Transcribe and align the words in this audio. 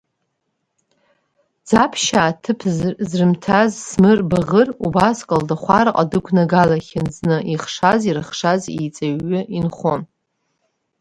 Ӡаԥшьаа 1.67 2.31
ҭыԥ 2.41 2.59
зрымҭаз 3.09 3.71
Смыр 3.87 4.19
Баӷыр 4.29 4.67
убас 4.85 5.17
Калдахәараҟа 5.29 6.03
дықәнагалахьан 6.11 7.07
зны, 7.15 7.37
ихшаз 7.53 8.01
ирыхшаз 8.05 8.61
еиҵаҩҩы 8.79 9.41
инхон. 9.57 10.01